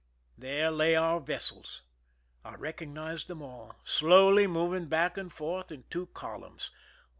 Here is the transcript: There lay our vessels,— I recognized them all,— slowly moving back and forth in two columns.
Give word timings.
There 0.35 0.71
lay 0.71 0.95
our 0.95 1.19
vessels,— 1.19 1.83
I 2.43 2.55
recognized 2.55 3.27
them 3.27 3.43
all,— 3.43 3.75
slowly 3.83 4.47
moving 4.47 4.87
back 4.87 5.15
and 5.15 5.31
forth 5.31 5.71
in 5.71 5.83
two 5.91 6.07
columns. 6.07 6.71